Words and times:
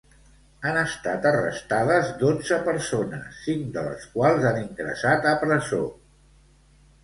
Han 0.69 0.77
estat 0.83 1.27
arrestades 1.31 2.09
dotze 2.23 2.59
persones, 2.69 3.37
cinc 3.43 3.71
de 3.77 3.87
les 3.91 4.09
quals 4.17 4.51
han 4.53 4.61
ingressat 4.65 5.33
a 5.33 5.39
presó. 5.49 5.87